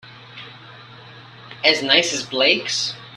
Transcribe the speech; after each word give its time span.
As 1.63 1.83
nice 1.83 2.11
as 2.11 2.23
Blake's? 2.25 2.95